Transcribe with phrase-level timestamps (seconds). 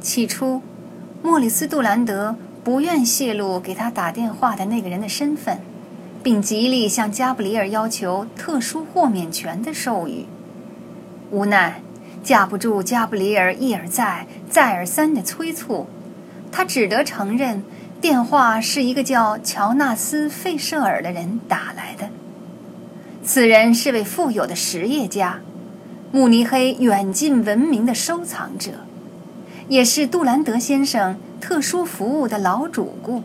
[0.00, 0.62] 起初，
[1.22, 5.58] 莫里斯·杜兰德不愿泄露给他打电话的那个人的身份，
[6.22, 10.26] 并极力向加布里尔要求特殊豁免权的授予。
[11.30, 11.82] 无奈，
[12.22, 15.88] 架不住加布里尔一而再、再而三的催促，
[16.52, 17.64] 他只得承认
[18.00, 22.08] 电话是一个叫乔纳斯·费舍尔的人打来的。
[23.24, 25.40] 此人是位富有的实业家，
[26.12, 28.70] 慕尼黑远近闻名的收藏者，
[29.68, 33.22] 也是杜兰德先生特殊服务的老主顾。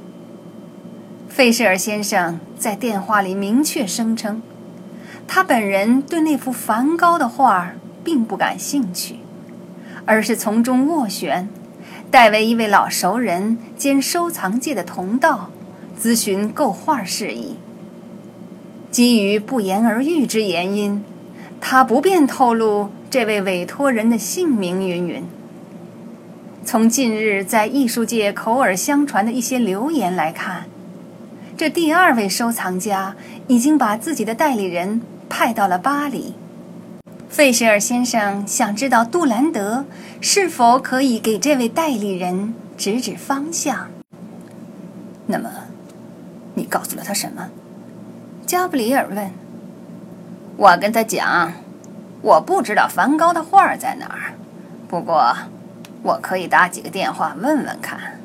[1.29, 4.41] 费舍尔先生在电话里明确声称，
[5.25, 7.71] 他本人对那幅梵高的画
[8.03, 9.15] 并不感兴趣，
[10.05, 11.47] 而是从中斡旋，
[12.11, 15.49] 代为一位老熟人兼收藏界的同道，
[15.99, 17.55] 咨询购画事宜。
[18.91, 21.03] 基于不言而喻之原因，
[21.61, 24.85] 他不便透露这位委托人的姓名。
[24.85, 25.23] 云云。
[26.65, 30.65] 从近日在艺术界口耳相传的一些流言来看，
[31.57, 33.15] 这第二位收藏家
[33.47, 36.35] 已经把自己的代理人派到了巴黎。
[37.29, 39.85] 费舍尔先生想知道杜兰德
[40.21, 43.89] 是否可以给这位代理人指指方向。
[45.27, 45.49] 那么，
[46.53, 47.49] 你告诉了他什么？
[48.45, 49.31] 加布里尔问
[50.57, 51.53] ：“我跟他讲，
[52.21, 54.33] 我不知道梵高的画在哪儿，
[54.87, 55.35] 不过
[56.03, 58.19] 我可以打几个电话问问看。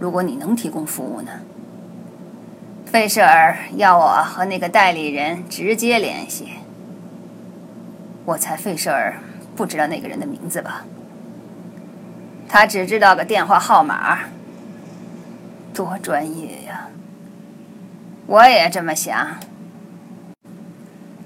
[0.00, 1.30] 如果你能提供服务呢？”
[2.86, 6.48] 费舍尔要我和那个代理人直接联系。
[8.24, 9.16] 我猜费舍尔
[9.54, 10.84] 不知道那个人的名字吧？
[12.48, 14.20] 他只知道个电话号码。
[15.74, 16.88] 多专业呀！
[18.26, 19.36] 我也这么想。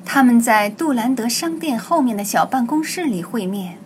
[0.05, 3.80] 他们在杜兰德商店后面的小办公室里会面。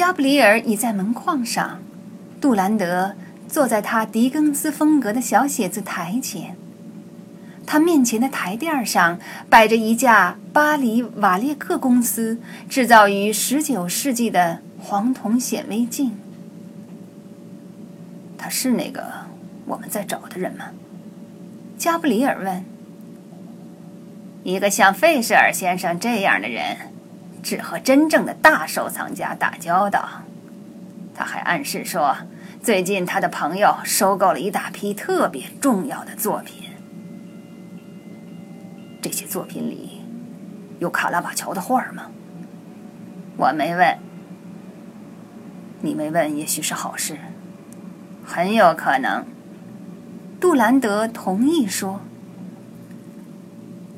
[0.00, 1.82] 加布里尔倚在门框上，
[2.40, 6.56] 杜兰德坐在他狄更斯风格的小写字台前。
[7.66, 9.20] 他面前的台垫上
[9.50, 16.12] 摆着一架巴黎瓦列克公司制造于19世纪的黄铜显微镜。
[18.38, 19.04] 他是那个
[19.66, 20.70] 我们在找的人吗？
[21.76, 22.64] 加布里尔问
[24.44, 26.78] ：“一个像费舍尔先生这样的人，
[27.42, 30.22] 只和真正的大收藏家打交道。”
[31.14, 32.16] 他还暗示说，
[32.62, 36.70] 最近他的朋友收购了一大批特别重要的作品。
[39.02, 40.00] 这些作品里
[40.78, 42.06] 有卡拉瓦乔的画吗？
[43.36, 43.98] 我没问。
[45.82, 47.18] 你没问，也许是好事，
[48.24, 49.24] 很有可能。
[50.38, 52.00] 杜兰德同意说。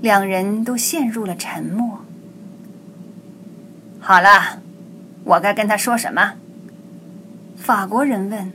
[0.00, 2.02] 两人都陷入了沉默。
[4.05, 4.61] 好了，
[5.23, 6.33] 我该跟他说什么？
[7.57, 8.53] 法国人问。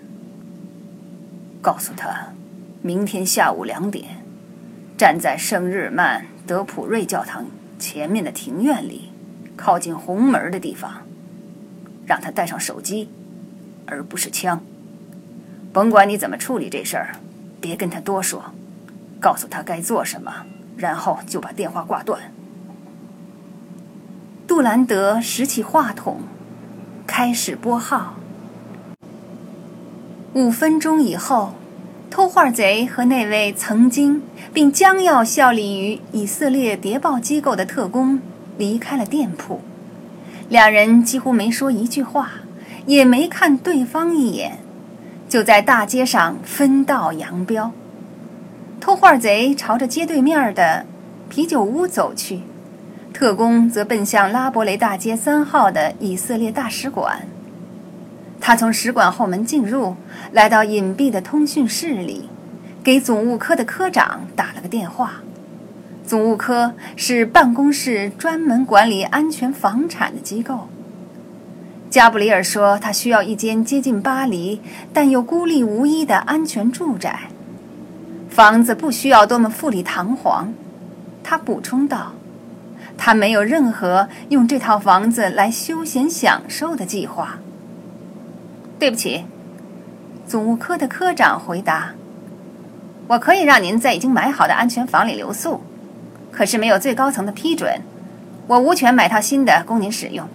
[1.61, 2.33] 告诉他，
[2.81, 4.25] 明天下午两点，
[4.97, 7.45] 站在圣日曼德普瑞教堂
[7.79, 9.13] 前面的庭院里，
[9.55, 11.07] 靠近红门的地方，
[12.05, 13.09] 让他带上手机，
[13.85, 14.61] 而不是枪。
[15.71, 17.15] 甭管你怎么处理这事儿。
[17.61, 18.43] 别跟他多说，
[19.21, 22.33] 告诉他该做什么，然后就把电话挂断。
[24.57, 26.21] 布兰德拾起话筒，
[27.05, 28.15] 开始拨号。
[30.33, 31.53] 五分钟以后，
[32.09, 38.19] 偷画贼和那位曾经并将要效力于以色列谍报机构的特工
[38.57, 39.61] 离开了店铺。
[40.49, 42.31] 两人几乎没说一句话，
[42.87, 44.57] 也没看对方一眼。
[45.29, 47.71] 就在大街上分道扬镳，
[48.81, 50.87] 偷画贼朝着街对面的
[51.29, 52.41] 啤酒屋走去，
[53.13, 57.27] 特工则奔向拉伯雷大街三号的以色列大使馆。
[58.39, 59.95] 他从使馆后门进入，
[60.31, 62.29] 来到隐蔽的通讯室里，
[62.83, 65.21] 给总务科的科长打了个电话。
[66.05, 70.69] 总务科是办公室专门管理安全房产的机构。
[71.89, 74.61] 加布里尔说：“他需要一间接近巴黎
[74.93, 77.29] 但又孤立无依的安全住宅。
[78.29, 80.53] 房子不需要多么富丽堂皇。”
[81.23, 82.13] 他补充道
[82.97, 87.39] ：“他没有任何用这套房子来休闲享受的计划。”
[88.79, 89.25] 对不起，
[90.27, 91.93] 总务科的科长回答
[93.07, 95.61] ：“我可以让您在已经买好的安全房里留宿，
[96.31, 97.81] 可是没有最高层的批准，
[98.47, 100.27] 我无权买套新的供您使用。”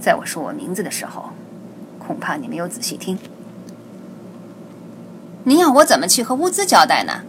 [0.00, 1.30] 在我说我名字的时候，
[1.98, 3.18] 恐怕你没有仔细听。
[5.44, 7.22] 您要我怎么去和乌兹交代呢？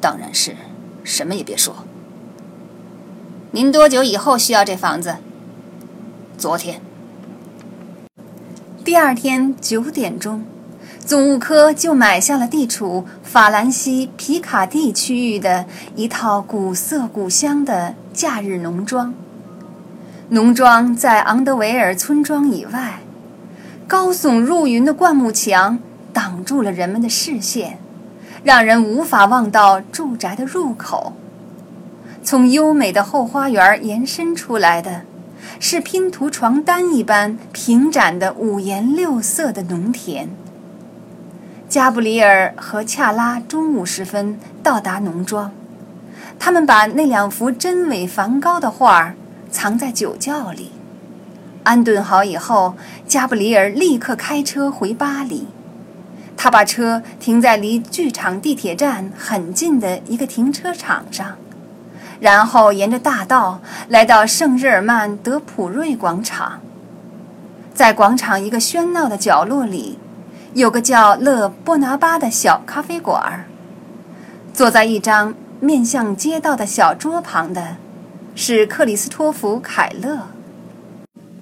[0.00, 0.56] 当然是
[1.02, 1.74] 什么也别说。
[3.50, 5.16] 您多久以后需要这房子？
[6.36, 6.82] 昨天。
[8.84, 10.44] 第二天九点钟，
[11.00, 15.64] 总务科就买下了地处法兰西皮卡蒂区域的
[15.96, 19.14] 一套古色古香的假日农庄。
[20.28, 23.00] 农庄在昂德维尔村庄以外，
[23.86, 25.78] 高耸入云的灌木墙
[26.12, 27.78] 挡住了人们的视线，
[28.44, 31.14] 让人无法望到住宅的入口。
[32.30, 35.00] 从优美的后花园延伸出来的。
[35.58, 40.28] 是拼图床单一般平展的五颜六色的农田。
[41.70, 45.52] 加布里尔和恰拉中午时分到达农庄，
[46.38, 49.14] 他们把那两幅真伪梵高的画
[49.50, 50.72] 藏在酒窖里。
[51.62, 52.74] 安顿好以后，
[53.06, 55.46] 加布里尔立刻开车回巴黎。
[56.36, 61.38] 他把车停在离剧场地铁站很近的一个停车场上。
[62.20, 66.60] 然后沿着大道来到圣日耳曼德普瑞广场，
[67.72, 69.98] 在广场一个喧闹的角落里，
[70.54, 73.44] 有个叫勒波拿巴的小咖啡馆。
[74.52, 77.76] 坐在一张面向街道的小桌旁的，
[78.34, 80.22] 是克里斯托弗·凯勒。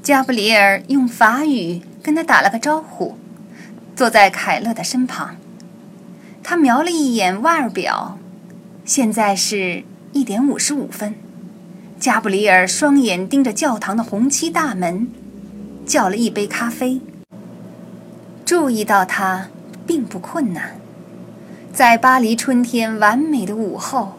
[0.03, 3.17] 加布里尔用法语跟他打了个招呼，
[3.97, 5.37] 坐在凯勒的身旁。
[6.43, 8.19] 他瞄了一眼腕表，
[8.85, 9.85] 现在是。
[10.17, 11.15] 一点五十五分，
[12.01, 15.09] 加布里尔双眼盯着教堂的红漆大门，
[15.85, 17.03] 叫了一杯咖啡。
[18.47, 19.49] 注意到他
[19.87, 20.81] 并不困难，
[21.71, 24.15] 在巴黎春天完美的午后，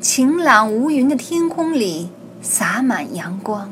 [0.00, 2.10] 晴朗无云的天空里
[2.42, 3.70] 洒满阳光，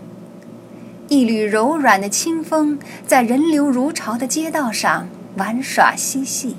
[1.09, 2.79] 一缕柔软的清风
[3.09, 6.55] 在人流如潮的街道上玩耍嬉戏。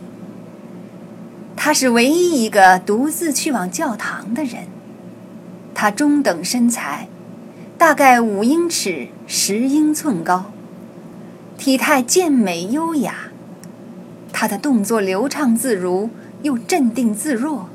[1.55, 4.67] 他是唯一一个独自去往教堂的人。
[5.79, 7.07] 他中等身材，
[7.77, 10.45] 大概五英尺十英寸高，
[11.55, 13.29] 体态健美优雅。
[14.33, 16.09] 他的动作流畅自如，
[16.41, 17.65] 又镇定自若，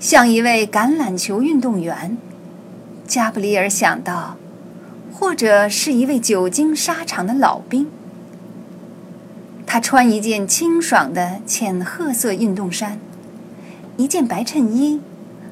[0.00, 2.18] 像一位橄榄球运动员。
[3.06, 4.36] 加布里尔想到，
[5.12, 7.86] 或者是一位久经沙场的老兵。
[9.64, 12.98] 他穿一件清爽的浅褐色运动衫，
[13.96, 15.00] 一件白衬衣，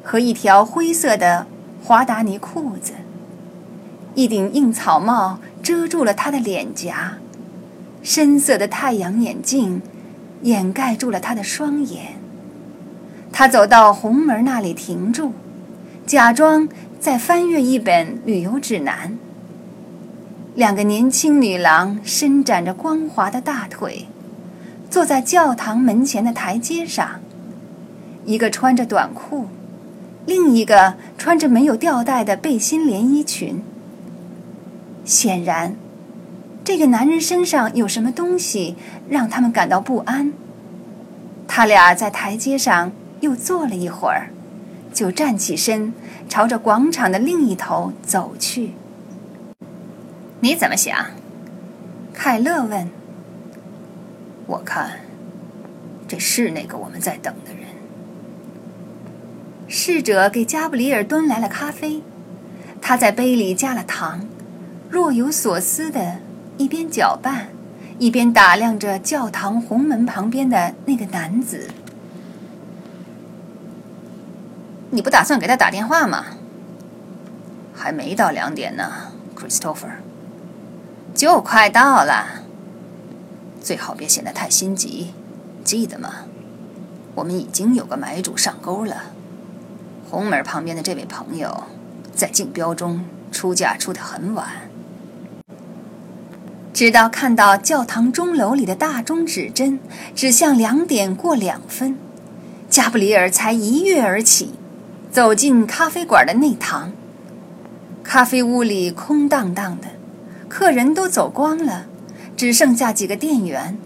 [0.03, 1.47] 和一条灰色的。
[1.83, 2.93] 华达尼裤子，
[4.15, 7.19] 一顶硬草帽遮住了他的脸颊，
[8.03, 9.81] 深色的太阳眼镜
[10.43, 12.17] 掩盖住了他的双眼。
[13.33, 15.33] 他走到红门那里停住，
[16.07, 19.17] 假装在翻阅一本旅游指南。
[20.55, 24.07] 两个年轻女郎伸展着光滑的大腿，
[24.91, 27.21] 坐在教堂门前的台阶上，
[28.25, 29.47] 一个穿着短裤。
[30.29, 33.63] 另一个穿着没有吊带的背心连衣裙。
[35.03, 35.75] 显然，
[36.63, 38.77] 这个男人身上有什么东西
[39.09, 40.35] 让他们感到不安。
[41.47, 44.29] 他俩在台阶上又坐了一会儿，
[44.93, 45.95] 就站起身，
[46.29, 48.73] 朝着广场的另一头走去。
[50.41, 51.07] 你怎么想？
[52.13, 52.91] 凯勒问。
[54.47, 55.01] 我看，
[56.07, 57.68] 这是那个我们在等的人。
[59.71, 62.03] 侍者给加布里尔端来了咖啡，
[62.81, 64.27] 他在杯里加了糖，
[64.89, 66.21] 若有所思的
[66.57, 67.49] 一边搅拌，
[67.99, 71.69] 一边打量着教堂红门旁边的那个男子。
[74.91, 76.25] 你不打算给他打电话吗？
[77.75, 78.91] 还没到两点呢
[79.37, 79.99] ，Christopher，
[81.15, 82.43] 就快到了。
[83.61, 85.13] 最好别显得太心急，
[85.63, 86.25] 记得吗？
[87.17, 88.97] 我们已经有个买主上钩了。
[90.11, 91.65] 红门旁边的这位朋友，
[92.15, 94.47] 在竞标中出价出得很晚，
[96.73, 99.79] 直到看到教堂钟楼里的大钟指针
[100.15, 101.99] 指向两点过两分，
[102.71, 104.55] 加布里尔才一跃而起，
[105.13, 106.93] 走进咖啡馆的内堂。
[108.03, 109.89] 咖啡屋里空荡荡的，
[110.49, 111.85] 客人都走光了，
[112.35, 113.77] 只剩下几个店员。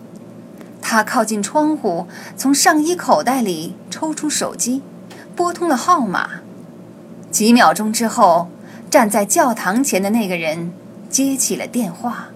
[0.81, 4.83] 他靠近窗户，从上衣口袋里抽出手机。
[5.35, 6.41] 拨通了号码，
[7.31, 8.49] 几秒钟之后，
[8.91, 10.73] 站在教堂前的那个人
[11.09, 12.32] 接起了电话。